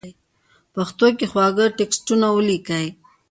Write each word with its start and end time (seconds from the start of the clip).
پښتو 0.73 1.07
کې 1.17 1.25
خواږه 1.31 1.65
ټېکسټونه 1.77 2.27
وليکئ!! 2.31 2.87